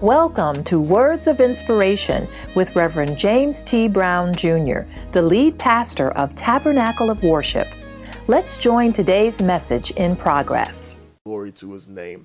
Welcome 0.00 0.64
to 0.64 0.80
Words 0.80 1.26
of 1.26 1.42
Inspiration 1.42 2.26
with 2.54 2.74
Reverend 2.74 3.18
James 3.18 3.60
T. 3.60 3.86
Brown 3.86 4.34
Jr., 4.34 4.84
the 5.12 5.20
lead 5.20 5.58
pastor 5.58 6.12
of 6.12 6.34
Tabernacle 6.34 7.10
of 7.10 7.22
Worship. 7.22 7.68
Let's 8.26 8.56
join 8.56 8.94
today's 8.94 9.42
message 9.42 9.90
in 9.90 10.16
progress. 10.16 10.96
Glory 11.26 11.52
to 11.52 11.74
his 11.74 11.86
name. 11.86 12.24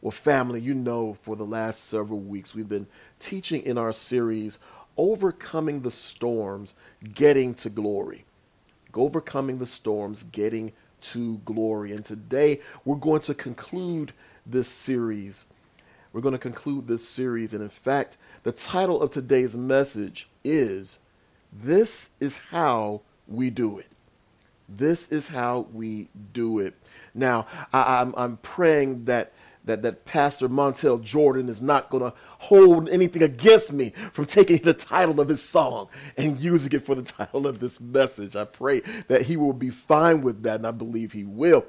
Well, 0.00 0.10
family, 0.10 0.60
you 0.60 0.74
know, 0.74 1.14
for 1.22 1.36
the 1.36 1.46
last 1.46 1.84
several 1.84 2.18
weeks, 2.18 2.56
we've 2.56 2.68
been 2.68 2.88
teaching 3.20 3.62
in 3.62 3.78
our 3.78 3.92
series, 3.92 4.58
Overcoming 4.96 5.80
the 5.80 5.92
Storms, 5.92 6.74
Getting 7.14 7.54
to 7.54 7.70
Glory. 7.70 8.24
Overcoming 8.94 9.58
the 9.60 9.66
Storms, 9.66 10.24
Getting 10.32 10.72
to 11.02 11.38
Glory. 11.44 11.92
And 11.92 12.04
today, 12.04 12.58
we're 12.84 12.96
going 12.96 13.20
to 13.20 13.34
conclude 13.34 14.12
this 14.44 14.66
series 14.66 15.46
we're 16.12 16.20
going 16.20 16.32
to 16.32 16.38
conclude 16.38 16.86
this 16.86 17.08
series. 17.08 17.54
And 17.54 17.62
in 17.62 17.68
fact, 17.68 18.18
the 18.42 18.52
title 18.52 19.02
of 19.02 19.10
today's 19.10 19.54
message 19.54 20.28
is 20.44 20.98
This 21.52 22.10
is 22.20 22.36
How 22.36 23.00
We 23.26 23.50
Do 23.50 23.78
It. 23.78 23.86
This 24.68 25.08
is 25.10 25.28
how 25.28 25.66
we 25.72 26.08
do 26.32 26.58
it. 26.60 26.74
Now, 27.14 27.46
I, 27.72 28.00
am 28.00 28.08
I'm, 28.08 28.14
I'm 28.16 28.36
praying 28.38 29.04
that, 29.04 29.32
that, 29.64 29.82
that 29.82 30.04
Pastor 30.04 30.48
Montell 30.48 31.02
Jordan 31.02 31.48
is 31.48 31.60
not 31.60 31.90
going 31.90 32.02
to 32.02 32.12
hold 32.38 32.88
anything 32.88 33.22
against 33.22 33.72
me 33.72 33.92
from 34.12 34.24
taking 34.24 34.58
the 34.58 34.72
title 34.72 35.20
of 35.20 35.28
his 35.28 35.42
song 35.42 35.88
and 36.16 36.38
using 36.38 36.72
it 36.72 36.86
for 36.86 36.94
the 36.94 37.02
title 37.02 37.46
of 37.46 37.60
this 37.60 37.80
message. 37.80 38.34
I 38.34 38.44
pray 38.44 38.80
that 39.08 39.22
he 39.22 39.36
will 39.36 39.52
be 39.52 39.70
fine 39.70 40.22
with 40.22 40.42
that, 40.44 40.56
and 40.56 40.66
I 40.66 40.70
believe 40.70 41.12
he 41.12 41.24
will. 41.24 41.66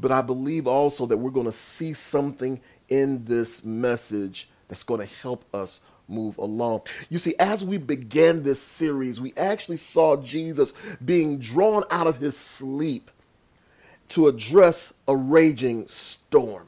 But 0.00 0.10
I 0.10 0.22
believe 0.22 0.66
also 0.66 1.06
that 1.06 1.18
we're 1.18 1.30
going 1.30 1.46
to 1.46 1.52
see 1.52 1.92
something 1.92 2.60
in 2.90 3.24
this 3.24 3.64
message 3.64 4.48
that's 4.68 4.82
going 4.82 5.00
to 5.00 5.14
help 5.22 5.44
us 5.54 5.80
move 6.08 6.36
along. 6.38 6.82
You 7.08 7.18
see, 7.18 7.34
as 7.38 7.64
we 7.64 7.78
began 7.78 8.42
this 8.42 8.60
series, 8.60 9.20
we 9.20 9.32
actually 9.36 9.76
saw 9.76 10.16
Jesus 10.16 10.72
being 11.04 11.38
drawn 11.38 11.84
out 11.90 12.06
of 12.06 12.18
his 12.18 12.36
sleep 12.36 13.10
to 14.10 14.26
address 14.26 14.92
a 15.06 15.16
raging 15.16 15.86
storm. 15.86 16.66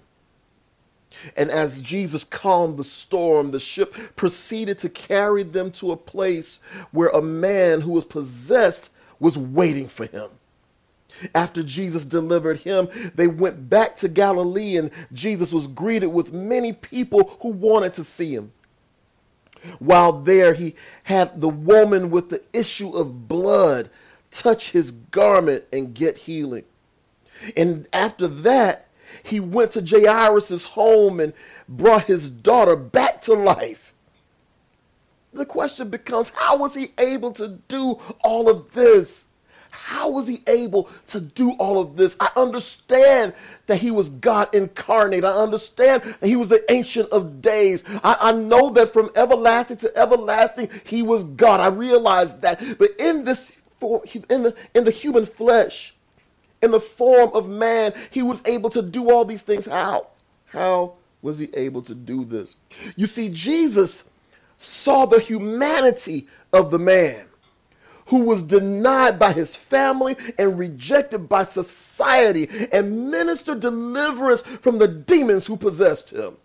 And 1.36 1.50
as 1.50 1.82
Jesus 1.82 2.24
calmed 2.24 2.78
the 2.78 2.84
storm, 2.84 3.50
the 3.50 3.60
ship 3.60 3.94
proceeded 4.16 4.78
to 4.78 4.88
carry 4.88 5.42
them 5.42 5.70
to 5.72 5.92
a 5.92 5.96
place 5.96 6.60
where 6.92 7.08
a 7.08 7.20
man 7.20 7.80
who 7.80 7.92
was 7.92 8.04
possessed 8.04 8.90
was 9.20 9.36
waiting 9.36 9.88
for 9.88 10.06
him. 10.06 10.30
After 11.34 11.62
Jesus 11.62 12.04
delivered 12.04 12.60
him, 12.60 12.88
they 13.14 13.26
went 13.26 13.68
back 13.68 13.96
to 13.96 14.08
Galilee, 14.08 14.76
and 14.76 14.90
Jesus 15.12 15.52
was 15.52 15.66
greeted 15.66 16.08
with 16.08 16.32
many 16.32 16.72
people 16.72 17.36
who 17.40 17.50
wanted 17.50 17.94
to 17.94 18.04
see 18.04 18.34
him. 18.34 18.52
While 19.78 20.12
there, 20.12 20.54
he 20.54 20.74
had 21.04 21.40
the 21.40 21.48
woman 21.48 22.10
with 22.10 22.30
the 22.30 22.42
issue 22.52 22.90
of 22.96 23.28
blood 23.28 23.90
touch 24.30 24.70
his 24.72 24.90
garment 24.90 25.64
and 25.72 25.94
get 25.94 26.18
healing. 26.18 26.64
And 27.56 27.86
after 27.92 28.26
that, 28.26 28.88
he 29.22 29.40
went 29.40 29.72
to 29.72 29.82
Jairus' 29.82 30.64
home 30.64 31.20
and 31.20 31.32
brought 31.68 32.04
his 32.04 32.30
daughter 32.30 32.76
back 32.76 33.20
to 33.22 33.34
life. 33.34 33.92
The 35.32 35.46
question 35.46 35.88
becomes 35.88 36.30
how 36.30 36.56
was 36.56 36.74
he 36.74 36.92
able 36.98 37.32
to 37.32 37.48
do 37.68 37.98
all 38.22 38.48
of 38.48 38.72
this? 38.72 39.28
How 39.84 40.08
was 40.08 40.28
he 40.28 40.44
able 40.46 40.88
to 41.08 41.20
do 41.20 41.50
all 41.54 41.80
of 41.80 41.96
this? 41.96 42.16
I 42.20 42.30
understand 42.36 43.34
that 43.66 43.78
he 43.78 43.90
was 43.90 44.10
God 44.10 44.54
incarnate. 44.54 45.24
I 45.24 45.32
understand 45.32 46.04
that 46.04 46.26
he 46.26 46.36
was 46.36 46.48
the 46.48 46.64
ancient 46.70 47.10
of 47.10 47.42
days. 47.42 47.82
I, 48.04 48.16
I 48.20 48.32
know 48.32 48.70
that 48.70 48.92
from 48.92 49.10
everlasting 49.16 49.78
to 49.78 49.94
everlasting, 49.98 50.70
he 50.84 51.02
was 51.02 51.24
God. 51.24 51.58
I 51.58 51.66
realize 51.66 52.38
that. 52.38 52.62
But 52.78 52.90
in 53.00 53.24
this, 53.24 53.50
in 54.30 54.44
the, 54.44 54.54
in 54.72 54.84
the 54.84 54.92
human 54.92 55.26
flesh, 55.26 55.94
in 56.62 56.70
the 56.70 56.80
form 56.80 57.30
of 57.34 57.48
man, 57.48 57.92
he 58.12 58.22
was 58.22 58.40
able 58.46 58.70
to 58.70 58.82
do 58.82 59.10
all 59.10 59.24
these 59.24 59.42
things. 59.42 59.66
How? 59.66 60.06
How 60.46 60.94
was 61.22 61.40
he 61.40 61.50
able 61.54 61.82
to 61.82 61.94
do 61.96 62.24
this? 62.24 62.54
You 62.94 63.08
see, 63.08 63.30
Jesus 63.30 64.04
saw 64.58 65.06
the 65.06 65.18
humanity 65.18 66.28
of 66.52 66.70
the 66.70 66.78
man 66.78 67.26
who 68.06 68.18
was 68.18 68.42
denied 68.42 69.18
by 69.18 69.32
his 69.32 69.56
family 69.56 70.16
and 70.38 70.58
rejected 70.58 71.28
by 71.28 71.44
society 71.44 72.48
and 72.72 73.10
ministered 73.10 73.60
deliverance 73.60 74.42
from 74.42 74.78
the 74.78 74.88
demons 74.88 75.46
who 75.46 75.56
possessed 75.56 76.10
him. 76.10 76.36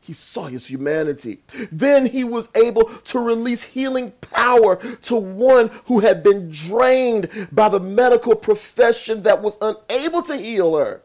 He 0.00 0.12
saw 0.12 0.44
his 0.44 0.66
humanity. 0.66 1.40
Then 1.72 2.04
he 2.04 2.24
was 2.24 2.50
able 2.54 2.84
to 2.84 3.18
release 3.18 3.62
healing 3.62 4.10
power 4.20 4.76
to 4.76 5.16
one 5.16 5.70
who 5.86 6.00
had 6.00 6.22
been 6.22 6.50
drained 6.50 7.48
by 7.50 7.70
the 7.70 7.80
medical 7.80 8.36
profession 8.36 9.22
that 9.22 9.40
was 9.40 9.56
unable 9.62 10.20
to 10.22 10.36
heal 10.36 10.76
her. 10.76 11.00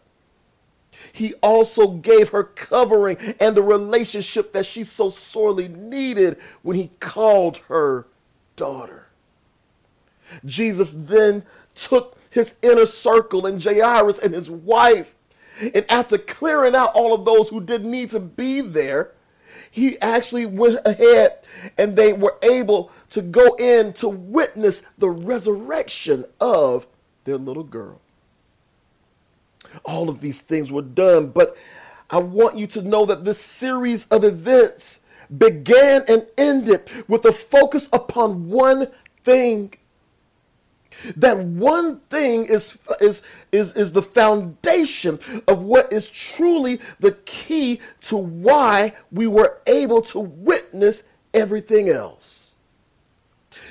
He 1.14 1.34
also 1.36 1.88
gave 1.88 2.30
her 2.30 2.44
covering 2.44 3.18
and 3.40 3.56
the 3.56 3.64
relationship 3.64 4.52
that 4.52 4.66
she 4.66 4.84
so 4.84 5.10
sorely 5.10 5.70
needed 5.70 6.38
when 6.62 6.76
he 6.76 6.92
called 7.00 7.58
her 7.70 8.06
daughter. 8.58 9.09
Jesus 10.46 10.92
then 10.96 11.44
took 11.76 12.18
his 12.30 12.56
inner 12.62 12.86
circle 12.86 13.46
and 13.46 13.64
Jairus 13.64 14.20
and 14.20 14.34
his 14.34 14.50
wife. 14.50 15.16
And 15.62 15.86
after 15.90 16.18
clearing 16.18 16.76
out 16.76 16.94
all 16.94 17.14
of 17.14 17.26
those 17.26 17.50
who 17.50 17.62
didn't 17.62 17.92
need 17.92 18.12
to 18.12 18.20
be 18.20 18.62
there, 18.62 19.12
he 19.72 20.00
actually 20.02 20.46
went 20.46 20.80
ahead 20.86 21.40
and 21.78 21.96
they 21.96 22.14
were 22.14 22.38
able 22.42 22.92
to 23.12 23.22
go 23.22 23.56
in 23.56 23.94
to 23.94 24.10
witness 24.10 24.82
the 24.98 25.10
resurrection 25.10 26.26
of 26.40 26.88
their 27.26 27.38
little 27.38 27.64
girl. 27.64 28.00
All 29.86 30.10
of 30.10 30.22
these 30.22 30.42
things 30.42 30.72
were 30.72 30.82
done, 30.82 31.28
but 31.28 31.58
I 32.10 32.18
want 32.18 32.58
you 32.58 32.66
to 32.68 32.82
know 32.82 33.06
that 33.06 33.24
this 33.24 33.40
series 33.40 34.08
of 34.08 34.24
events 34.24 35.02
began 35.38 36.04
and 36.08 36.26
ended 36.38 36.90
with 37.08 37.26
a 37.26 37.32
focus 37.32 37.88
upon 37.94 38.50
one 38.50 38.88
thing 39.24 39.74
that 41.16 41.38
one 41.38 42.00
thing 42.10 42.46
is, 42.46 42.78
is, 43.00 43.22
is, 43.52 43.74
is 43.74 43.92
the 43.92 44.02
foundation 44.02 45.20
of 45.48 45.62
what 45.62 45.92
is 45.92 46.10
truly 46.10 46.80
the 47.00 47.12
key 47.26 47.80
to 48.02 48.18
why 48.18 48.94
we 49.12 49.28
were 49.28 49.62
able 49.68 50.02
to 50.02 50.20
witness 50.20 51.04
everything 51.34 51.90
else. 51.90 52.56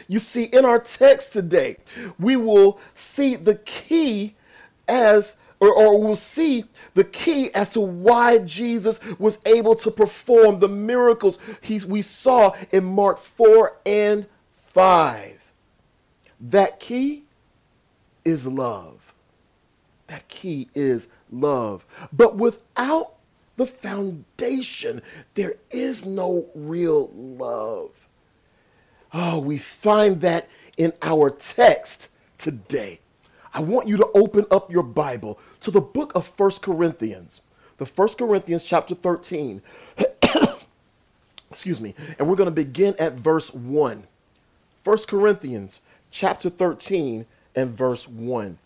You 0.07 0.19
see, 0.19 0.45
in 0.45 0.65
our 0.65 0.79
text 0.79 1.33
today, 1.33 1.77
we 2.19 2.37
will 2.37 2.81
see 2.95 3.37
the 3.37 3.57
key 3.57 4.35
as 4.89 5.37
or, 5.61 5.73
or, 5.75 6.01
we'll 6.01 6.15
see 6.15 6.65
the 6.95 7.03
key 7.03 7.53
as 7.53 7.69
to 7.71 7.81
why 7.81 8.39
Jesus 8.39 9.01
was 9.19 9.41
able 9.45 9.75
to 9.75 9.91
perform 9.91 10.61
the 10.61 10.69
miracles 10.69 11.41
he, 11.61 11.81
we 11.81 12.01
saw 12.01 12.55
in 12.71 12.85
Mark 12.85 13.19
4 13.21 13.77
and 13.85 14.27
5. 14.73 15.38
That 16.41 16.81
key 16.81 17.25
is 18.25 18.47
love. 18.47 19.13
That 20.07 20.27
key 20.29 20.69
is 20.75 21.09
love. 21.31 21.85
But 22.13 22.37
without 22.37 23.15
the 23.57 23.67
foundation, 23.67 25.03
there 25.35 25.57
is 25.71 26.07
no 26.07 26.47
real 26.55 27.11
love. 27.15 27.91
Oh, 29.13 29.41
we 29.41 29.59
find 29.59 30.21
that 30.21 30.49
in 30.77 30.93
our 31.03 31.31
text 31.31 32.09
today. 32.39 33.01
I 33.53 33.61
want 33.61 33.89
you 33.89 33.97
to 33.97 34.09
open 34.15 34.47
up 34.51 34.71
your 34.71 34.83
Bible 34.83 35.41
to 35.61 35.71
the 35.71 35.81
book 35.81 36.15
of 36.15 36.27
First 36.27 36.63
Corinthians. 36.63 37.41
The 37.79 37.87
First 37.87 38.19
Corinthians 38.19 38.65
chapter 38.65 38.95
13. 38.95 39.61
Excuse 41.51 41.81
me. 41.81 41.95
And 42.19 42.29
we're 42.29 42.37
going 42.37 42.49
to 42.49 42.55
begin 42.55 42.95
at 42.99 43.15
verse 43.15 43.53
1. 43.53 44.07
First 44.85 45.09
Corinthians 45.09 45.81
chapter 46.11 46.51
13 46.51 47.27
and 47.55 47.77
verse 47.77 48.09
1. 48.09 48.59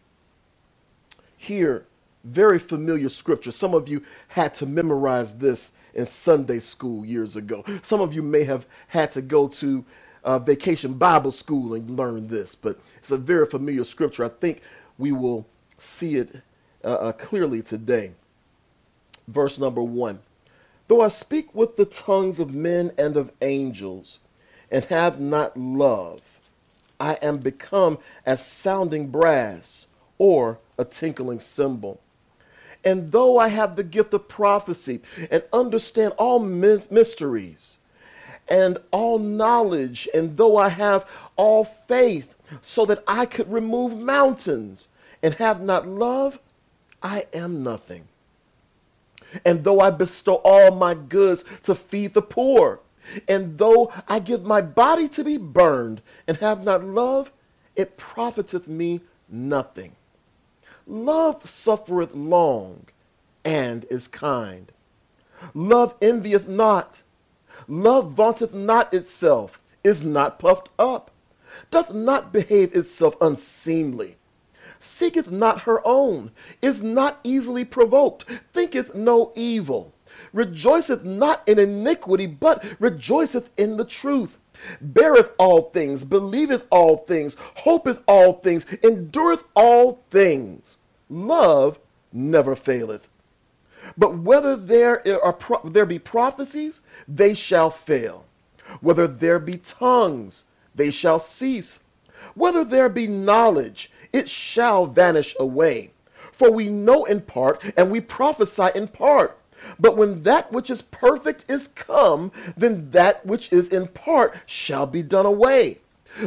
Here, 1.37 1.85
very 2.25 2.59
familiar 2.59 3.09
scripture. 3.09 3.50
Some 3.50 3.75
of 3.75 3.89
you 3.89 4.03
had 4.29 4.55
to 4.56 4.67
memorize 4.67 5.35
this 5.35 5.73
in 5.94 6.06
Sunday 6.06 6.61
school 6.61 7.05
years 7.05 7.37
ago. 7.37 7.65
Some 7.83 8.00
of 8.00 8.15
you 8.15 8.23
may 8.23 8.44
have 8.44 8.67
had 8.89 9.11
to 9.12 9.23
go 9.23 9.49
to 9.49 9.85
uh, 10.25 10.39
vacation 10.39 10.94
Bible 10.94 11.33
school 11.33 11.75
and 11.75 11.91
learn 11.91 12.29
this, 12.29 12.55
but 12.55 12.79
it's 12.99 13.11
a 13.11 13.17
very 13.17 13.47
familiar 13.47 13.85
scripture. 13.85 14.25
I 14.25 14.29
think 14.29 14.62
we 14.99 15.12
will 15.12 15.47
see 15.79 16.17
it 16.17 16.37
uh, 16.85 16.89
uh, 16.89 17.12
clearly 17.12 17.62
today. 17.62 18.12
Verse 19.29 19.59
number 19.59 19.83
one 19.83 20.21
Though 20.89 21.00
I 21.00 21.09
speak 21.09 21.55
with 21.55 21.77
the 21.77 21.85
tongues 21.87 22.39
of 22.39 22.53
men 22.55 22.93
and 22.99 23.17
of 23.17 23.33
angels 23.41 24.19
and 24.71 24.85
have 24.87 25.21
not 25.21 25.56
love, 25.56 26.21
I 27.02 27.14
am 27.14 27.38
become 27.38 27.99
as 28.25 28.46
sounding 28.46 29.08
brass 29.08 29.87
or 30.19 30.60
a 30.78 30.84
tinkling 30.84 31.40
cymbal. 31.40 32.00
And 32.84 33.10
though 33.10 33.38
I 33.38 33.49
have 33.49 33.75
the 33.75 33.82
gift 33.82 34.14
of 34.14 34.28
prophecy 34.28 35.00
and 35.28 35.43
understand 35.52 36.14
all 36.16 36.38
mysteries 36.38 37.78
and 38.49 38.78
all 38.93 39.19
knowledge, 39.19 40.08
and 40.14 40.37
though 40.37 40.56
I 40.56 40.69
have 40.69 41.08
all 41.34 41.64
faith 41.64 42.37
so 42.60 42.87
that 42.87 43.02
I 43.08 43.26
could 43.26 43.50
remove 43.50 43.98
mountains 43.98 44.87
and 45.25 45.34
have 45.34 45.60
not 45.60 45.88
love, 45.88 46.38
I 47.02 47.26
am 47.32 47.64
nothing. 47.64 48.06
And 49.44 49.64
though 49.64 49.81
I 49.81 49.90
bestow 49.90 50.37
all 50.44 50.70
my 50.76 50.94
goods 50.94 51.44
to 51.64 51.75
feed 51.75 52.14
the 52.14 52.22
poor, 52.22 52.78
and 53.28 53.58
though 53.58 53.93
I 54.08 54.19
give 54.19 54.44
my 54.44 54.60
body 54.60 55.08
to 55.08 55.25
be 55.25 55.37
burned 55.37 56.02
and 56.26 56.37
have 56.38 56.62
not 56.62 56.84
love, 56.84 57.32
it 57.76 57.96
profiteth 57.96 58.69
me 58.69 59.00
nothing. 59.28 59.96
Love 60.87 61.49
suffereth 61.49 62.14
long 62.14 62.87
and 63.44 63.84
is 63.90 64.08
kind. 64.08 64.72
Love 65.54 65.94
envieth 66.00 66.49
not. 66.49 67.02
Love 67.69 68.12
vaunteth 68.12 68.52
not 68.52 68.93
itself, 68.93 69.60
is 69.84 70.02
not 70.02 70.38
puffed 70.38 70.69
up, 70.78 71.10
doth 71.70 71.93
not 71.93 72.32
behave 72.32 72.75
itself 72.75 73.16
unseemly, 73.20 74.16
seeketh 74.78 75.31
not 75.31 75.60
her 75.62 75.81
own, 75.87 76.31
is 76.60 76.82
not 76.82 77.20
easily 77.22 77.64
provoked, 77.64 78.25
thinketh 78.52 78.94
no 78.94 79.32
evil, 79.37 79.93
rejoiceth 80.32 81.05
not 81.05 81.43
in 81.46 81.58
iniquity, 81.58 82.26
but 82.26 82.64
rejoiceth 82.79 83.50
in 83.56 83.76
the 83.76 83.84
truth, 83.84 84.38
beareth 84.81 85.32
all 85.38 85.70
things, 85.70 86.05
believeth 86.05 86.67
all 86.70 86.99
things, 86.99 87.37
hopeth 87.56 88.02
all 88.06 88.34
things, 88.34 88.67
endureth 88.82 89.44
all 89.55 90.00
things. 90.11 90.79
Love 91.08 91.79
never 92.12 92.55
faileth. 92.55 93.08
But 93.99 94.19
whether 94.19 94.56
there 94.56 95.02
are 95.25 95.37
there 95.64 95.87
be 95.87 95.99
prophecies, 95.99 96.82
they 97.08 97.34
shall 97.34 97.70
fail. 97.70 98.25
Whether 98.81 99.06
there 99.06 99.38
be 99.38 99.58
tongues, 99.58 100.44
they 100.75 100.90
shall 100.90 101.19
cease. 101.19 101.81
Whether 102.34 102.64
there 102.64 102.88
be 102.88 103.06
knowledge, 103.06 103.90
it 104.12 104.29
shall 104.29 104.87
vanish 104.87 105.34
away. 105.38 105.90
For 106.31 106.50
we 106.50 106.69
know 106.69 107.05
in 107.05 107.20
part, 107.20 107.62
and 107.76 107.90
we 107.90 108.00
prophesy 108.00 108.69
in 108.75 108.88
part. 108.88 109.38
But 109.79 109.97
when 109.97 110.23
that 110.25 110.53
which 110.53 110.70
is 110.70 110.82
perfect 110.82 111.44
is 111.49 111.69
come, 111.69 112.32
then 112.56 112.91
that 112.91 113.25
which 113.25 113.53
is 113.53 113.69
in 113.69 113.88
part 113.88 114.37
shall 114.47 114.87
be 114.87 115.03
done 115.03 115.26
away. 115.26 115.79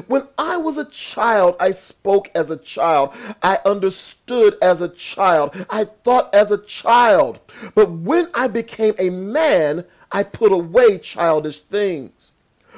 When 0.07 0.27
I 0.37 0.57
was 0.57 0.77
a 0.77 0.85
child, 0.85 1.55
I 1.59 1.71
spoke 1.71 2.31
as 2.33 2.49
a 2.49 2.57
child. 2.57 3.13
I 3.43 3.59
understood 3.65 4.57
as 4.61 4.81
a 4.81 4.89
child. 4.89 5.55
I 5.69 5.85
thought 5.85 6.33
as 6.33 6.51
a 6.51 6.57
child. 6.57 7.39
But 7.75 7.91
when 7.91 8.27
I 8.33 8.47
became 8.47 8.95
a 8.97 9.11
man, 9.11 9.85
I 10.11 10.23
put 10.23 10.51
away 10.51 10.97
childish 10.97 11.59
things. 11.59 12.31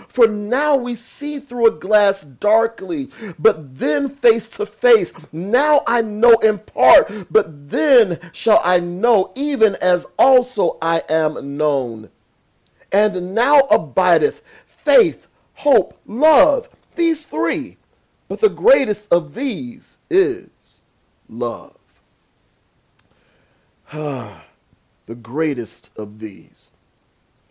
For 0.07 0.27
now 0.27 0.75
we 0.75 0.95
see 0.95 1.39
through 1.39 1.67
a 1.67 1.71
glass 1.71 2.21
darkly, 2.21 3.09
but 3.37 3.77
then 3.77 4.09
face 4.09 4.49
to 4.49 4.65
face. 4.65 5.13
Now 5.31 5.83
I 5.85 6.01
know 6.01 6.33
in 6.35 6.59
part, 6.59 7.11
but 7.29 7.69
then 7.69 8.19
shall 8.31 8.61
I 8.63 8.79
know, 8.79 9.31
even 9.35 9.75
as 9.75 10.05
also 10.17 10.77
I 10.81 11.03
am 11.09 11.57
known. 11.57 12.09
And 12.91 13.35
now 13.35 13.61
abideth 13.69 14.41
faith, 14.65 15.27
hope, 15.53 15.99
love, 16.05 16.69
these 16.95 17.25
three. 17.25 17.77
But 18.27 18.39
the 18.39 18.49
greatest 18.49 19.07
of 19.11 19.33
these 19.33 19.99
is 20.09 20.81
love. 21.29 21.75
The 25.07 25.15
greatest 25.15 25.89
of 25.95 26.19
these 26.19 26.69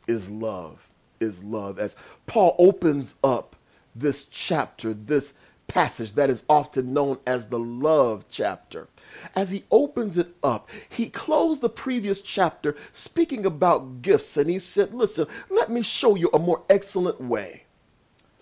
is 0.06 0.29
love 0.29 0.87
is 1.20 1.42
love. 1.42 1.78
As 1.78 1.96
Paul 2.26 2.54
opens 2.58 3.14
up 3.22 3.56
this 3.94 4.24
chapter, 4.24 4.94
this 4.94 5.34
passage 5.68 6.14
that 6.14 6.30
is 6.30 6.44
often 6.48 6.92
known 6.92 7.18
as 7.26 7.46
the 7.46 7.58
love 7.58 8.24
chapter. 8.30 8.88
As 9.34 9.50
he 9.50 9.64
opens 9.70 10.18
it 10.18 10.34
up, 10.42 10.68
he 10.88 11.08
closed 11.08 11.60
the 11.60 11.68
previous 11.68 12.20
chapter 12.20 12.76
speaking 12.92 13.46
about 13.46 14.02
gifts 14.02 14.36
and 14.36 14.48
he 14.48 14.58
said, 14.58 14.94
Listen, 14.94 15.26
let 15.50 15.70
me 15.70 15.82
show 15.82 16.14
you 16.14 16.30
a 16.32 16.38
more 16.38 16.62
excellent 16.70 17.20
way. 17.20 17.64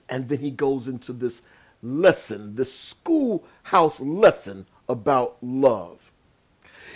And 0.08 0.28
then 0.28 0.38
he 0.38 0.50
goes 0.50 0.88
into 0.88 1.12
this 1.12 1.42
lesson, 1.82 2.56
this 2.56 2.76
schoolhouse 2.76 4.00
lesson 4.00 4.66
about 4.88 5.36
love 5.42 6.12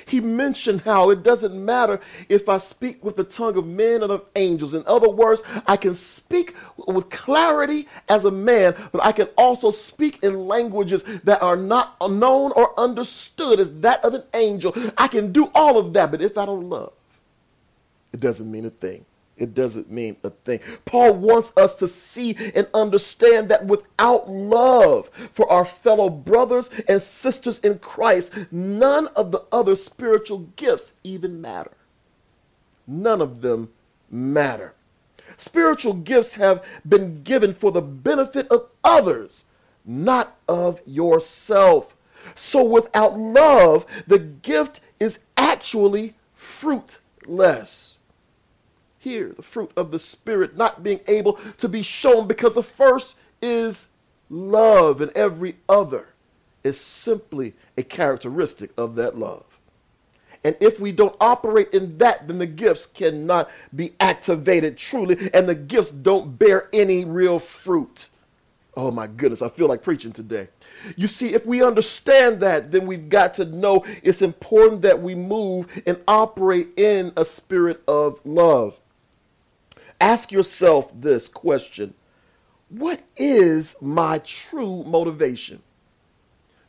he 0.09 0.21
mentioned 0.21 0.83
how 0.83 1.11
it 1.11 1.23
doesn't 1.23 1.55
matter 1.55 2.01
if 2.29 2.49
I 2.49 2.59
speak 2.59 3.05
with 3.05 3.17
the 3.17 3.25
tongue 3.25 3.57
of 3.57 3.67
men 3.67 4.03
and 4.03 4.13
of 4.13 4.25
angels. 4.37 4.75
In 4.75 4.85
other 4.87 5.09
words, 5.09 5.43
I 5.67 5.77
can 5.77 5.95
speak 5.95 6.55
with 6.87 7.11
clarity 7.11 7.89
as 8.09 8.25
a 8.25 8.31
man, 8.31 8.75
but 8.93 9.05
I 9.05 9.13
can 9.13 9.29
also 9.37 9.71
speak 9.71 10.23
in 10.23 10.47
languages 10.47 11.05
that 11.25 11.43
are 11.43 11.57
not 11.57 11.97
known 12.01 12.53
or 12.53 12.79
understood 12.79 13.61
as 13.61 13.81
that 13.81 14.05
of 14.05 14.15
an 14.15 14.25
angel. 14.35 14.75
I 14.97 15.09
can 15.09 15.33
do 15.33 15.51
all 15.55 15.79
of 15.79 15.93
that, 15.95 16.11
but 16.11 16.23
if 16.23 16.39
I 16.39 16.47
don't 16.47 16.69
love, 16.69 16.93
it 18.13 18.21
doesn't 18.21 18.51
mean 18.51 18.67
a 18.67 18.71
thing 18.71 19.05
it 19.39 19.55
doesn't 19.55 19.91
mean 19.91 20.17
a 20.25 20.31
thing. 20.31 20.61
Paul 20.85 21.15
wants 21.15 21.53
us 21.57 21.75
to 21.77 21.89
see 21.89 22.37
and 22.55 22.67
understand 22.75 23.49
that 23.49 23.65
without 23.67 24.29
love 24.29 25.09
for 25.33 25.51
our 25.51 25.65
fellow 25.65 26.11
brothers 26.11 26.71
and 26.89 27.01
sisters 27.01 27.61
in 27.61 27.79
Christ, 27.79 28.33
none 28.51 29.07
of 29.09 29.31
the 29.31 29.45
other 29.53 29.77
spiritual 29.77 30.41
gifts 30.57 30.95
even 31.05 31.41
matter. 31.41 31.73
None 32.87 33.23
of 33.23 33.41
them 33.41 33.71
matter. 34.11 34.75
Spiritual 35.37 35.95
gifts 35.95 36.35
have 36.35 36.65
been 36.89 37.23
given 37.23 37.55
for 37.55 37.71
the 37.71 37.83
benefit 37.83 38.49
of 38.49 38.69
others, 38.83 39.45
not 39.85 40.37
of 40.49 40.81
yourself. 40.85 41.95
So 42.35 42.65
without 42.65 43.17
love, 43.17 43.87
the 44.09 44.19
gift 44.19 44.81
is 44.99 45.21
actually 45.37 46.17
fruitless 46.35 47.98
here, 48.99 49.33
the 49.37 49.43
fruit 49.43 49.71
of 49.77 49.91
the 49.91 49.99
Spirit 49.99 50.57
not 50.57 50.83
being 50.83 51.01
able 51.07 51.39
to 51.59 51.69
be 51.69 51.83
shown 51.83 52.27
because 52.27 52.55
the 52.55 52.63
first 52.63 53.17
is 53.41 53.91
love 54.29 55.01
and 55.01 55.11
every 55.13 55.57
other 55.69 56.09
is 56.65 56.81
simply 56.81 57.55
a 57.77 57.83
characteristic 57.83 58.71
of 58.77 58.97
that 58.97 59.17
love. 59.17 59.45
And 60.45 60.57
if 60.61 60.79
we 60.79 60.93
don't 60.93 61.17
operate 61.21 61.73
in 61.73 61.99
that, 61.99 62.27
then 62.29 62.39
the 62.39 62.47
gifts 62.47 62.87
cannot 62.87 63.51
be 63.75 63.95
activated 64.01 64.77
truly, 64.77 65.31
and 65.35 65.49
the 65.49 65.55
gifts 65.55 65.91
don't 65.91 66.39
bear 66.39 66.69
any 66.73 67.05
real 67.05 67.39
fruit. 67.39 68.09
Oh 68.77 68.93
my 68.93 69.09
goodness, 69.09 69.43
I 69.43 69.49
feel 69.49 69.67
like 69.67 69.83
preaching 69.83 70.13
today. 70.13 70.49
You 70.97 71.09
see, 71.09 71.35
if 71.35 71.45
we 71.45 71.63
understand 71.63 72.41
that, 72.41 72.71
then 72.71 72.87
we've 72.87 73.09
got 73.09 73.35
to 73.35 73.45
know 73.45 73.85
it's 74.03 74.23
important 74.23 74.83
that 74.83 75.03
we 75.03 75.17
move 75.17 75.67
and 75.87 75.99
operate 76.07 76.69
in 76.77 77.13
a 77.17 77.25
spirit 77.25 77.83
of 77.89 78.21
love. 78.25 78.79
Ask 80.01 80.31
yourself 80.33 80.93
this 80.95 81.29
question 81.29 81.95
What 82.69 83.03
is 83.17 83.77
my 83.81 84.19
true 84.19 84.85
motivation? 84.85 85.63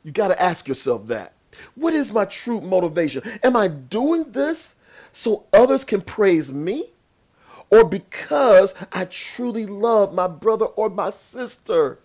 You 0.03 0.11
got 0.11 0.29
to 0.29 0.41
ask 0.41 0.67
yourself 0.67 1.07
that. 1.07 1.33
What 1.75 1.93
is 1.93 2.11
my 2.11 2.25
true 2.25 2.61
motivation? 2.61 3.21
Am 3.43 3.55
I 3.55 3.67
doing 3.67 4.31
this 4.31 4.75
so 5.11 5.45
others 5.51 5.83
can 5.83 6.01
praise 6.01 6.51
me? 6.51 6.91
Or 7.71 7.83
because 7.83 8.73
I 8.91 9.05
truly 9.05 9.65
love 9.65 10.13
my 10.13 10.27
brother 10.27 10.65
or 10.65 10.89
my 10.89 11.11
sister? 11.11 11.99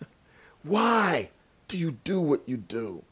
Why 0.62 1.30
do 1.68 1.76
you 1.78 1.92
do 2.04 2.20
what 2.20 2.46
you 2.46 2.56
do? 2.56 3.02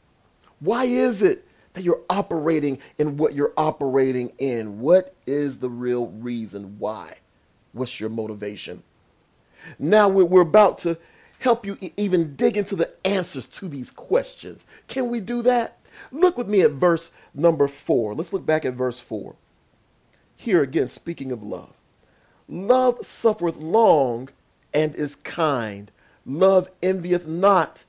Why 0.59 0.85
is 0.85 1.23
it 1.23 1.46
that 1.77 1.83
you're 1.83 2.01
operating 2.09 2.79
in 2.97 3.17
what 3.17 3.35
you're 3.35 3.53
operating 3.55 4.31
in. 4.39 4.79
What 4.79 5.13
is 5.27 5.59
the 5.59 5.69
real 5.69 6.07
reason 6.07 6.75
why? 6.79 7.17
What's 7.73 7.99
your 7.99 8.09
motivation? 8.09 8.81
Now 9.77 10.09
we're 10.09 10.41
about 10.41 10.79
to 10.79 10.97
help 11.37 11.67
you 11.67 11.77
even 11.95 12.35
dig 12.35 12.57
into 12.57 12.75
the 12.75 12.89
answers 13.05 13.45
to 13.45 13.67
these 13.67 13.91
questions. 13.91 14.65
Can 14.87 15.09
we 15.09 15.19
do 15.19 15.43
that? 15.43 15.77
Look 16.11 16.35
with 16.35 16.47
me 16.47 16.61
at 16.61 16.71
verse 16.71 17.11
number 17.35 17.67
four. 17.67 18.15
Let's 18.15 18.33
look 18.33 18.45
back 18.45 18.65
at 18.65 18.73
verse 18.73 18.99
four. 18.99 19.35
Here 20.35 20.63
again, 20.63 20.89
speaking 20.89 21.31
of 21.31 21.43
love. 21.43 21.73
Love 22.49 23.05
suffereth 23.05 23.57
long 23.57 24.29
and 24.73 24.95
is 24.95 25.15
kind. 25.17 25.91
Love 26.25 26.69
envieth 26.81 27.27
not. 27.27 27.83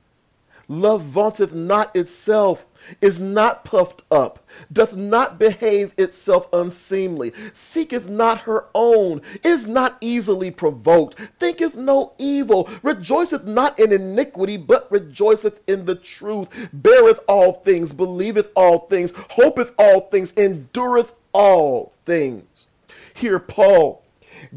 Love 0.70 1.02
vaunteth 1.02 1.54
not 1.54 1.94
itself, 1.96 2.66
is 3.00 3.18
not 3.18 3.64
puffed 3.64 4.02
up, 4.10 4.46
doth 4.70 4.94
not 4.94 5.38
behave 5.38 5.94
itself 5.96 6.46
unseemly, 6.52 7.32
seeketh 7.54 8.06
not 8.06 8.42
her 8.42 8.66
own, 8.74 9.22
is 9.42 9.66
not 9.66 9.96
easily 10.02 10.50
provoked, 10.50 11.16
thinketh 11.38 11.74
no 11.74 12.12
evil, 12.18 12.68
rejoiceth 12.82 13.44
not 13.44 13.78
in 13.78 13.92
iniquity, 13.92 14.58
but 14.58 14.90
rejoiceth 14.92 15.58
in 15.66 15.86
the 15.86 15.94
truth, 15.94 16.48
beareth 16.74 17.20
all 17.28 17.54
things, 17.64 17.92
believeth 17.92 18.50
all 18.54 18.80
things, 18.88 19.12
hopeth 19.30 19.72
all 19.78 20.02
things, 20.02 20.34
endureth 20.36 21.12
all 21.32 21.94
things. 22.04 22.66
Here, 23.14 23.38
Paul 23.38 24.04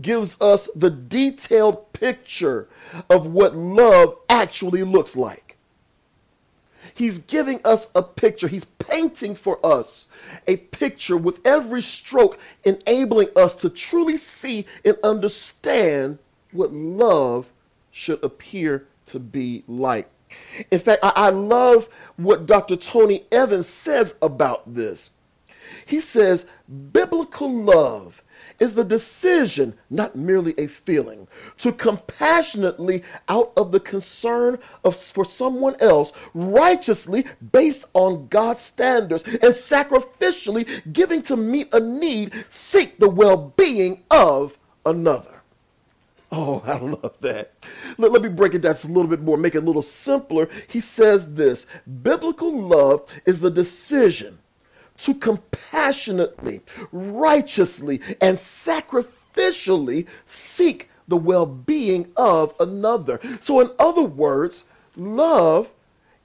gives 0.02 0.40
us 0.42 0.70
the 0.76 0.90
detailed 0.90 1.94
picture 1.94 2.68
of 3.10 3.28
what 3.28 3.56
love 3.56 4.18
actually 4.30 4.84
looks 4.84 5.16
like. 5.16 5.51
He's 7.02 7.18
giving 7.18 7.62
us 7.66 7.90
a 7.96 8.04
picture. 8.04 8.48
He's 8.48 8.66
painting 8.66 9.34
for 9.34 9.60
us 9.66 10.08
a 10.46 10.58
picture 10.58 11.18
with 11.18 11.40
every 11.44 11.82
stroke, 11.82 12.38
enabling 12.64 13.30
us 13.36 13.56
to 13.56 13.72
truly 13.72 14.18
see 14.18 14.68
and 14.86 14.96
understand 15.04 16.20
what 16.52 16.72
love 16.72 17.52
should 17.90 18.24
appear 18.24 18.86
to 19.08 19.20
be 19.20 19.64
like. 19.68 20.12
In 20.70 20.78
fact, 20.78 21.00
I, 21.02 21.12
I 21.16 21.30
love 21.32 21.90
what 22.18 22.46
Dr. 22.46 22.76
Tony 22.76 23.26
Evans 23.32 23.66
says 23.66 24.14
about 24.22 24.72
this. 24.72 25.10
He 25.88 26.02
says, 26.02 26.46
biblical 26.92 27.52
love 27.52 28.22
is 28.62 28.76
the 28.76 28.84
decision, 28.84 29.74
not 29.90 30.16
merely 30.16 30.54
a 30.58 30.68
feeling, 30.68 31.28
to 31.58 31.74
compassionately, 31.74 33.04
out 33.28 33.52
of 33.58 33.72
the 33.72 33.80
concern 33.80 34.60
of 34.86 34.96
for 34.96 35.26
someone 35.26 35.76
else, 35.80 36.14
righteously 36.36 37.26
based 37.52 37.86
on 37.94 38.28
God's 38.28 38.62
standards, 38.62 39.24
and 39.24 39.54
sacrificially 39.54 40.94
giving 40.94 41.24
to 41.24 41.36
meet 41.36 41.74
a 41.74 41.80
need, 41.80 42.34
seek 42.50 43.00
the 43.00 43.10
well-being 43.10 44.04
of 44.12 44.58
another. 44.86 45.42
Oh, 46.32 46.62
I 46.66 46.78
love 46.78 47.16
that. 47.22 47.54
Let, 47.98 48.12
let, 48.12 48.22
me 48.22 48.30
break 48.30 48.54
it 48.54 48.62
down 48.62 48.74
just 48.74 48.86
a 48.86 48.88
little 48.88 49.10
bit 49.10 49.22
more, 49.22 49.38
make 49.38 49.56
it 49.56 49.64
a 49.64 49.66
little 49.66 49.82
simpler. 49.82 50.48
He 50.68 50.80
says 50.80 51.34
this 51.34 51.66
Biblical 52.04 52.56
love 52.56 53.10
is 53.26 53.42
the 53.42 53.52
decision 53.52 54.38
to 55.02 55.14
compassionately, 55.16 56.62
righteously, 56.92 58.02
and 58.22 58.38
sacrificially 58.38 60.08
seek 60.26 60.90
the 61.08 61.18
well 61.18 61.46
being 61.46 62.12
of 62.16 62.54
another. 62.60 63.20
So, 63.40 63.60
in 63.60 63.72
other 63.80 64.04
words, 64.04 64.66
love 64.96 65.70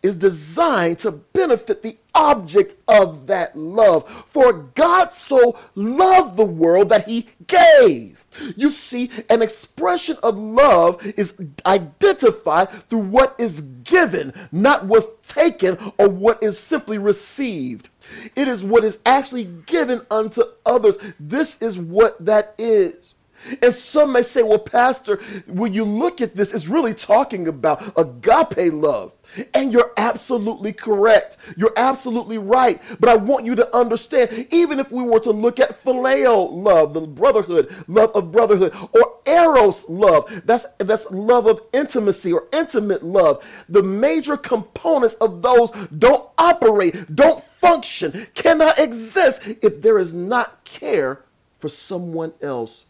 is 0.02 0.16
designed 0.16 0.98
to 1.00 1.10
benefit 1.10 1.82
the 1.82 1.96
object 2.14 2.76
of 2.88 3.26
that 3.26 3.56
love. 3.56 4.08
For 4.28 4.52
God 4.52 5.12
so 5.12 5.58
loved 5.74 6.36
the 6.36 6.44
world 6.44 6.88
that 6.90 7.06
he 7.06 7.28
gave. 7.46 8.24
You 8.56 8.70
see, 8.70 9.10
an 9.30 9.42
expression 9.42 10.16
of 10.22 10.36
love 10.36 11.04
is 11.04 11.34
identified 11.64 12.68
through 12.88 13.00
what 13.00 13.34
is 13.38 13.62
given, 13.84 14.32
not 14.52 14.86
what's 14.86 15.32
taken 15.32 15.78
or 15.98 16.08
what 16.08 16.42
is 16.42 16.58
simply 16.58 16.98
received. 16.98 17.88
It 18.34 18.46
is 18.48 18.62
what 18.62 18.84
is 18.84 18.98
actually 19.06 19.44
given 19.44 20.06
unto 20.10 20.42
others. 20.64 20.98
This 21.18 21.60
is 21.60 21.78
what 21.78 22.24
that 22.24 22.54
is. 22.58 23.14
And 23.62 23.74
some 23.74 24.12
may 24.12 24.22
say, 24.22 24.42
well, 24.42 24.58
Pastor, 24.58 25.20
when 25.46 25.72
you 25.72 25.84
look 25.84 26.20
at 26.20 26.34
this, 26.34 26.52
it's 26.52 26.68
really 26.68 26.94
talking 26.94 27.48
about 27.48 27.92
agape 27.96 28.72
love. 28.72 29.12
And 29.54 29.72
you're 29.72 29.92
absolutely 29.96 30.72
correct. 30.72 31.36
You're 31.56 31.72
absolutely 31.76 32.38
right. 32.38 32.80
But 33.00 33.10
I 33.10 33.16
want 33.16 33.44
you 33.44 33.54
to 33.56 33.76
understand, 33.76 34.46
even 34.50 34.80
if 34.80 34.90
we 34.90 35.02
were 35.02 35.20
to 35.20 35.30
look 35.30 35.60
at 35.60 35.82
phileo 35.84 36.50
love, 36.50 36.94
the 36.94 37.00
brotherhood, 37.00 37.74
love 37.88 38.10
of 38.14 38.32
brotherhood, 38.32 38.74
or 38.92 39.18
eros 39.26 39.88
love, 39.88 40.42
that's, 40.44 40.66
that's 40.78 41.10
love 41.10 41.46
of 41.46 41.60
intimacy 41.72 42.32
or 42.32 42.46
intimate 42.52 43.02
love, 43.02 43.44
the 43.68 43.82
major 43.82 44.36
components 44.36 45.16
of 45.16 45.42
those 45.42 45.70
don't 45.98 46.28
operate, 46.38 47.14
don't 47.14 47.44
function, 47.60 48.26
cannot 48.34 48.78
exist 48.78 49.42
if 49.44 49.82
there 49.82 49.98
is 49.98 50.12
not 50.12 50.64
care 50.64 51.24
for 51.58 51.68
someone 51.68 52.32
else, 52.42 52.85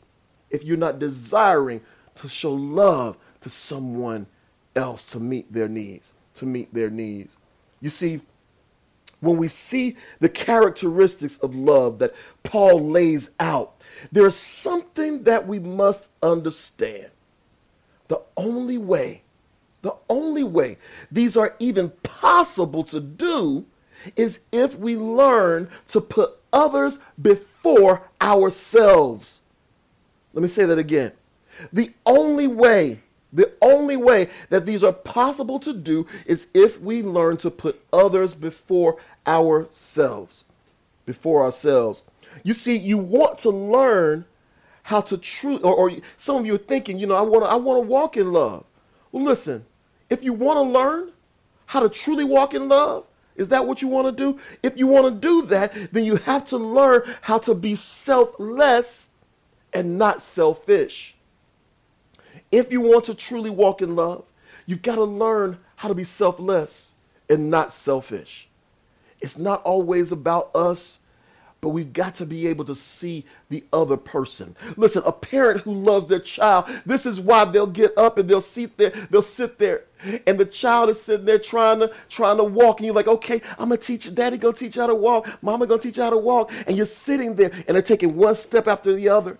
if 0.57 0.65
you're 0.65 0.77
not 0.77 0.99
desiring 0.99 1.81
to 2.17 2.29
show 2.29 2.53
love 2.53 3.17
to 3.43 3.49
someone 3.49 4.27
else 4.75 5.05
to 5.05 5.21
meet 5.21 5.53
their 5.53 5.69
needs 5.69 6.13
to 6.37 6.47
meet 6.47 6.73
their 6.73 6.91
needs. 6.91 7.37
You 7.81 7.91
see, 7.91 8.21
when 9.21 9.37
we 9.37 9.49
see 9.49 9.97
the 10.21 10.29
characteristics 10.29 11.39
of 11.39 11.55
love 11.55 11.99
that 11.99 12.15
Paul 12.43 12.89
lays 12.89 13.31
out, 13.41 13.83
there's 14.13 14.37
something 14.37 15.25
that 15.25 15.47
we 15.47 15.59
must 15.59 16.11
understand. 16.23 17.11
The 18.09 18.23
only 18.37 18.79
way, 18.79 19.23
the 19.83 19.97
only 20.09 20.45
way 20.45 20.79
these 21.11 21.37
are 21.37 21.57
even 21.59 21.91
possible 22.03 22.85
to 22.85 23.01
do 23.01 23.67
is 24.15 24.41
if 24.53 24.79
we 24.79 24.97
learn 24.97 25.69
to 25.89 26.01
put 26.01 26.39
others 26.53 26.99
before 27.21 28.03
ourselves. 28.21 29.41
Let 30.37 30.43
me 30.43 30.49
say 30.49 30.67
that 30.67 30.79
again. 30.79 31.13
The 31.73 31.91
only 32.05 32.47
way 32.47 33.01
the 33.33 33.53
only 33.61 33.97
way 33.97 34.31
that 34.51 34.65
these 34.65 34.85
are 34.85 34.93
possible 34.93 35.59
to 35.59 35.73
do 35.73 36.07
is 36.25 36.47
if 36.55 36.81
we 36.81 37.03
learn 37.03 37.37
to 37.39 37.51
put 37.51 37.83
others 37.93 38.35
before 38.35 38.97
ourselves. 39.27 40.45
Before 41.05 41.43
ourselves. 41.43 42.03
You 42.45 42.55
see, 42.55 42.77
you 42.77 42.97
want 42.97 43.39
to 43.41 43.51
learn 43.51 44.25
how 44.85 45.01
to 45.03 45.19
truly, 45.19 45.61
or, 45.63 45.75
or, 45.75 45.91
some 46.17 46.37
of 46.37 46.47
you 46.47 46.55
are 46.55 46.59
thinking, 46.59 46.99
you 46.99 47.07
know, 47.07 47.17
I 47.17 47.21
want 47.21 47.45
to, 47.45 47.51
I 47.51 47.57
want 47.57 47.83
to 47.83 47.89
walk 47.89 48.17
in 48.17 48.33
love. 48.33 48.65
Well, 49.13 49.25
listen, 49.25 49.67
if 50.09 50.23
you 50.23 50.33
want 50.33 50.57
to 50.59 50.63
learn 50.63 51.13
how 51.67 51.81
to 51.81 51.89
truly 51.89 52.25
walk 52.25 52.55
in 52.55 52.69
love, 52.69 53.05
is 53.35 53.49
that 53.49 53.67
what 53.67 53.83
you 53.83 53.89
want 53.89 54.07
to 54.07 54.13
do? 54.13 54.39
If 54.63 54.79
you 54.79 54.87
want 54.87 55.07
to 55.07 55.21
do 55.21 55.43
that, 55.49 55.93
then 55.93 56.05
you 56.05 56.17
have 56.17 56.47
to 56.47 56.57
learn 56.57 57.03
how 57.21 57.39
to 57.39 57.55
be 57.55 57.75
selfless 57.75 59.06
and 59.77 59.99
not 59.99 60.23
selfish. 60.23 61.15
If 62.51 62.73
you 62.73 62.81
want 62.81 63.05
to 63.05 63.15
truly 63.15 63.51
walk 63.51 63.83
in 63.83 63.95
love, 63.95 64.25
you've 64.65 64.81
got 64.81 64.95
to 64.95 65.05
learn 65.05 65.59
how 65.77 65.89
to 65.89 65.95
be 65.95 66.03
selfless 66.03 66.93
and 67.29 67.51
not 67.51 67.75
selfish. 67.75 68.49
It's 69.21 69.37
not 69.37 69.63
always 69.65 70.13
about 70.13 70.51
us, 70.57 71.01
but 71.61 71.71
we've 71.71 71.93
got 71.93 72.15
to 72.15 72.25
be 72.25 72.47
able 72.47 72.65
to 72.65 72.75
see 72.75 73.27
the 73.51 73.63
other 73.71 73.99
person. 73.99 74.57
Listen, 74.79 75.03
a 75.05 75.13
parent 75.13 75.61
who 75.61 75.75
loves 75.75 76.07
their 76.07 76.21
child, 76.21 76.71
this 76.87 77.05
is 77.05 77.21
why 77.21 77.45
they'll 77.45 77.67
get 77.67 77.99
up 77.99 78.17
and 78.17 78.27
they'll 78.27 78.41
sit 78.41 78.79
there, 78.79 78.95
they'll 79.11 79.21
sit 79.21 79.59
there, 79.59 79.85
and 80.27 80.39
the 80.39 80.47
child 80.47 80.89
is 80.89 80.99
sitting 80.99 81.27
there 81.27 81.39
trying 81.39 81.81
to 81.81 81.93
trying 82.09 82.39
to 82.39 82.45
walk, 82.45 82.79
and 82.79 82.87
you're 82.87 82.95
like, 82.95 83.09
okay, 83.09 83.43
I'm 83.59 83.69
gonna 83.69 83.77
teach 83.77 84.15
daddy 84.15 84.39
gonna 84.39 84.57
teach 84.57 84.77
you 84.77 84.81
how 84.81 84.89
to 84.89 84.95
walk, 84.95 85.29
mama 85.43 85.67
gonna 85.67 85.83
teach 85.83 85.99
you 85.99 86.03
how 86.03 86.11
to 86.11 86.17
walk, 86.17 86.51
and 86.67 86.75
you're 86.79 86.87
sitting 86.87 87.35
there 87.35 87.51
and 87.67 87.75
they're 87.75 87.83
taking 87.83 88.17
one 88.17 88.37
step 88.37 88.69
after 88.69 88.95
the 88.95 89.11
other. 89.11 89.37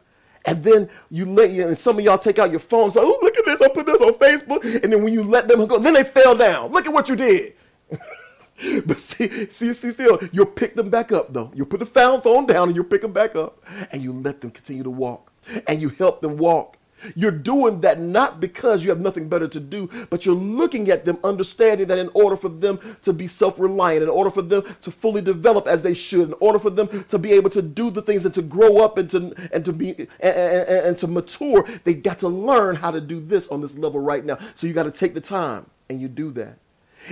And 0.47 0.63
then 0.63 0.89
you 1.11 1.27
let 1.27 1.51
you, 1.51 1.67
and 1.67 1.77
some 1.77 1.99
of 1.99 2.05
y'all 2.05 2.19
take 2.19 2.39
out 2.39 2.51
your 2.51 2.61
phones. 2.61 2.95
Like, 2.95 3.05
oh, 3.05 3.19
look 3.21 3.37
at 3.37 3.45
this! 3.45 3.61
I 3.61 3.69
put 3.69 3.87
this 3.87 4.01
on 4.01 4.13
Facebook. 4.15 4.65
And 4.83 4.93
then 4.93 5.03
when 5.03 5.13
you 5.13 5.25
let 5.25 5.49
them 5.49 5.67
go, 5.67 5.79
then 5.79 5.95
they 5.95 6.05
fell 6.05 6.37
down. 6.37 6.71
Look 6.71 6.87
at 6.87 6.93
what 6.93 7.09
you 7.09 7.17
did. 7.17 7.55
but 8.87 8.99
see, 8.99 9.49
see, 9.51 9.73
see, 9.73 9.91
still, 9.91 10.21
you'll 10.33 10.47
pick 10.47 10.75
them 10.75 10.89
back 10.89 11.13
up 11.13 11.33
though. 11.33 11.51
You'll 11.55 11.67
put 11.67 11.81
the 11.81 11.87
phone 11.87 12.47
down 12.47 12.69
and 12.69 12.77
you'll 12.77 12.85
pick 12.85 13.03
them 13.03 13.13
back 13.13 13.37
up, 13.37 13.63
and 13.91 14.01
you 14.01 14.13
let 14.13 14.41
them 14.41 14.51
continue 14.51 14.83
to 14.85 14.91
walk, 14.91 15.33
and 15.67 15.83
you 15.83 15.91
help 15.91 16.21
them 16.21 16.37
walk. 16.37 16.76
You're 17.15 17.31
doing 17.31 17.81
that 17.83 18.01
not 18.01 18.41
because 18.41 18.83
you 18.83 18.89
have 18.91 19.01
nothing 19.01 19.29
better 19.29 19.47
to 19.49 19.61
do, 19.61 19.89
but 20.11 20.25
you're 20.25 20.35
looking 20.35 20.91
at 20.91 21.05
them, 21.05 21.19
understanding 21.25 21.87
that 21.89 21.99
in 21.99 22.11
order 22.15 22.37
for 22.37 22.49
them 22.49 22.79
to 23.03 23.13
be 23.13 23.29
self 23.29 23.59
reliant, 23.59 24.03
in 24.03 24.09
order 24.09 24.31
for 24.31 24.43
them 24.43 24.65
to 24.83 24.91
fully 24.91 25.21
develop 25.21 25.67
as 25.67 25.83
they 25.83 25.95
should, 25.95 26.29
in 26.29 26.35
order 26.41 26.59
for 26.59 26.71
them 26.71 27.05
to 27.05 27.19
be 27.19 27.33
able 27.33 27.51
to 27.51 27.63
do 27.63 27.91
the 27.91 28.03
things 28.03 28.25
and 28.25 28.35
to 28.35 28.43
grow 28.43 28.79
up 28.79 28.99
and 28.99 29.11
to, 29.11 29.35
and 29.53 29.65
to 29.65 29.73
be 29.73 29.91
and, 29.91 30.09
and, 30.21 30.69
and 30.69 30.99
to 30.99 31.07
mature, 31.07 31.67
they 31.85 31.95
got 31.95 32.19
to 32.21 32.29
learn 32.29 32.75
how 32.77 32.91
to 32.91 33.01
do 33.01 33.21
this 33.21 33.49
on 33.49 33.61
this 33.61 33.77
level 33.77 34.01
right 34.01 34.25
now. 34.25 34.39
So 34.55 34.67
you 34.67 34.73
got 34.73 34.85
to 34.85 34.91
take 34.91 35.15
the 35.15 35.21
time 35.21 35.67
and 35.89 36.01
you 36.01 36.09
do 36.09 36.31
that. 36.33 36.57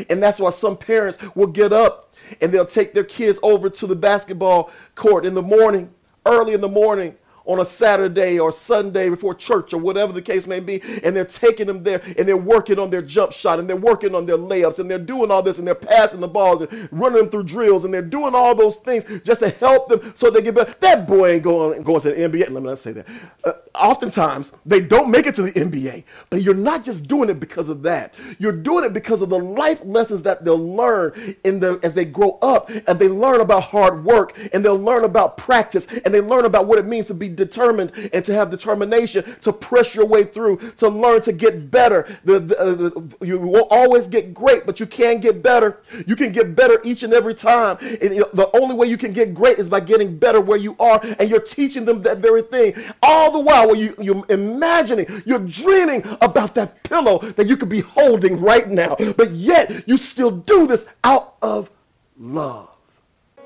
And 0.08 0.22
that's 0.22 0.40
why 0.40 0.50
some 0.50 0.76
parents 0.76 1.18
will 1.34 1.46
get 1.46 1.72
up 1.72 2.14
and 2.40 2.50
they'll 2.50 2.66
take 2.66 2.94
their 2.94 3.04
kids 3.04 3.38
over 3.42 3.70
to 3.70 3.86
the 3.86 3.94
basketball 3.94 4.72
court 4.94 5.24
in 5.24 5.34
the 5.34 5.42
morning, 5.42 5.92
early 6.26 6.54
in 6.54 6.60
the 6.60 6.68
morning 6.68 7.16
on 7.46 7.60
a 7.60 7.64
Saturday 7.64 8.38
or 8.38 8.52
Sunday 8.52 9.08
before 9.08 9.34
church 9.34 9.72
or 9.72 9.78
whatever 9.78 10.12
the 10.12 10.22
case 10.22 10.46
may 10.46 10.60
be, 10.60 10.80
and 11.02 11.14
they're 11.14 11.24
taking 11.24 11.66
them 11.66 11.82
there 11.82 12.02
and 12.16 12.26
they're 12.26 12.36
working 12.36 12.78
on 12.78 12.90
their 12.90 13.02
jump 13.02 13.32
shot 13.32 13.58
and 13.58 13.68
they're 13.68 13.76
working 13.76 14.14
on 14.14 14.26
their 14.26 14.38
layups 14.38 14.78
and 14.78 14.90
they're 14.90 14.98
doing 14.98 15.30
all 15.30 15.42
this 15.42 15.58
and 15.58 15.66
they're 15.66 15.74
passing 15.74 16.20
the 16.20 16.28
balls 16.28 16.62
and 16.62 16.88
running 16.90 17.18
them 17.18 17.30
through 17.30 17.44
drills 17.44 17.84
and 17.84 17.92
they're 17.92 18.02
doing 18.02 18.34
all 18.34 18.54
those 18.54 18.76
things 18.76 19.04
just 19.24 19.40
to 19.40 19.50
help 19.50 19.88
them 19.88 20.12
so 20.16 20.30
they 20.30 20.42
get 20.42 20.54
better. 20.54 20.74
That 20.80 21.06
boy 21.06 21.32
ain't 21.32 21.42
going, 21.42 21.82
going 21.82 22.00
to 22.02 22.10
the 22.10 22.16
NBA. 22.16 22.50
Let 22.50 22.62
me 22.62 22.68
not 22.68 22.78
say 22.78 22.92
that. 22.92 23.06
Uh, 23.44 23.52
oftentimes, 23.74 24.52
they 24.64 24.80
don't 24.80 25.10
make 25.10 25.26
it 25.26 25.34
to 25.36 25.42
the 25.42 25.52
NBA, 25.52 26.04
but 26.30 26.42
you're 26.42 26.54
not 26.54 26.84
just 26.84 27.06
doing 27.08 27.28
it 27.28 27.40
because 27.40 27.68
of 27.68 27.82
that. 27.82 28.14
You're 28.38 28.52
doing 28.52 28.84
it 28.84 28.92
because 28.92 29.22
of 29.22 29.28
the 29.28 29.38
life 29.38 29.84
lessons 29.84 30.22
that 30.22 30.44
they'll 30.44 30.56
learn 30.56 31.36
in 31.44 31.60
the, 31.60 31.78
as 31.82 31.94
they 31.94 32.04
grow 32.04 32.38
up 32.42 32.70
and 32.70 32.98
they 32.98 33.08
learn 33.08 33.40
about 33.40 33.64
hard 33.64 34.04
work 34.04 34.36
and 34.52 34.64
they'll 34.64 34.78
learn 34.78 35.04
about 35.04 35.36
practice 35.36 35.86
and 36.04 36.14
they 36.14 36.20
learn 36.20 36.44
about 36.44 36.66
what 36.66 36.78
it 36.78 36.86
means 36.86 37.06
to 37.06 37.14
be 37.14 37.28
determined 37.34 37.92
and 38.12 38.24
to 38.24 38.32
have 38.34 38.50
determination 38.50 39.24
to 39.40 39.52
press 39.52 39.94
your 39.94 40.06
way 40.06 40.24
through, 40.24 40.56
to 40.78 40.88
learn 40.88 41.20
to 41.22 41.32
get 41.32 41.70
better. 41.70 42.06
The, 42.24 42.40
the, 42.40 42.58
uh, 42.58 42.74
the, 42.74 43.16
you 43.26 43.38
won't 43.38 43.68
always 43.70 44.06
get 44.06 44.32
great, 44.32 44.66
but 44.66 44.80
you 44.80 44.86
can 44.86 45.20
get 45.20 45.42
better. 45.42 45.80
You 46.06 46.16
can 46.16 46.32
get 46.32 46.54
better 46.54 46.80
each 46.84 47.02
and 47.02 47.12
every 47.12 47.34
time. 47.34 47.78
And 47.80 48.14
you 48.14 48.20
know, 48.20 48.30
the 48.32 48.50
only 48.60 48.74
way 48.74 48.86
you 48.86 48.98
can 48.98 49.12
get 49.12 49.34
great 49.34 49.58
is 49.58 49.68
by 49.68 49.80
getting 49.80 50.16
better 50.16 50.40
where 50.40 50.58
you 50.58 50.76
are, 50.78 51.00
and 51.18 51.28
you're 51.28 51.40
teaching 51.40 51.84
them 51.84 52.02
that 52.02 52.18
very 52.18 52.42
thing. 52.42 52.74
All 53.02 53.30
the 53.32 53.40
while, 53.40 53.66
while 53.66 53.76
you, 53.76 53.94
you're 54.00 54.24
imagining, 54.28 55.22
you're 55.24 55.38
dreaming 55.38 56.02
about 56.20 56.54
that 56.54 56.82
pillow 56.82 57.18
that 57.18 57.46
you 57.46 57.56
could 57.56 57.68
be 57.68 57.80
holding 57.80 58.40
right 58.40 58.68
now, 58.68 58.96
but 59.16 59.30
yet 59.30 59.88
you 59.88 59.96
still 59.96 60.30
do 60.30 60.66
this 60.66 60.86
out 61.02 61.36
of 61.42 61.70
love. 62.18 62.70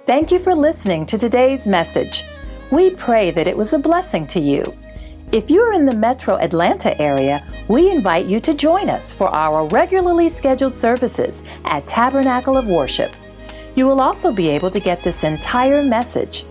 Thank 0.06 0.32
you 0.32 0.38
for 0.38 0.54
listening 0.54 1.06
to 1.06 1.18
today's 1.18 1.66
message. 1.66 2.24
We 2.70 2.90
pray 2.90 3.30
that 3.30 3.48
it 3.48 3.56
was 3.56 3.72
a 3.72 3.78
blessing 3.78 4.26
to 4.28 4.40
you. 4.40 4.62
If 5.32 5.50
you're 5.50 5.72
in 5.72 5.86
the 5.86 5.96
metro 5.96 6.36
Atlanta 6.36 7.00
area, 7.00 7.42
we 7.68 7.90
invite 7.90 8.26
you 8.26 8.40
to 8.40 8.52
join 8.54 8.90
us 8.90 9.12
for 9.12 9.28
our 9.28 9.66
regularly 9.68 10.28
scheduled 10.28 10.74
services 10.74 11.44
at 11.64 11.86
Tabernacle 11.86 12.56
of 12.56 12.68
Worship. 12.68 13.12
You 13.74 13.86
will 13.86 14.00
also 14.00 14.32
be 14.32 14.48
able 14.48 14.70
to 14.70 14.80
get 14.80 15.02
this 15.02 15.24
entire 15.24 15.82
message. 15.82 16.46